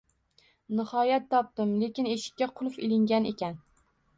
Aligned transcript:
Nihoyat, 0.79 1.27
topdim, 1.35 1.75
lekin 1.83 2.11
eshikka 2.15 2.51
qulf 2.61 2.81
ilingan 2.89 3.33
ekan 3.35 3.63